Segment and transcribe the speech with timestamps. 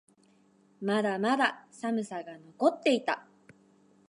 [0.81, 3.27] まだまだ寒さが残っていた。